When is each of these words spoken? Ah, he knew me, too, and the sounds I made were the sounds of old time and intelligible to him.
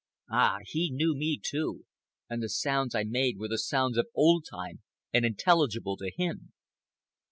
Ah, 0.31 0.57
he 0.65 0.89
knew 0.89 1.13
me, 1.15 1.39
too, 1.39 1.85
and 2.27 2.41
the 2.41 2.49
sounds 2.49 2.95
I 2.95 3.03
made 3.03 3.37
were 3.37 3.49
the 3.49 3.59
sounds 3.59 3.99
of 3.99 4.07
old 4.15 4.47
time 4.49 4.81
and 5.13 5.23
intelligible 5.23 5.95
to 5.97 6.09
him. 6.11 6.53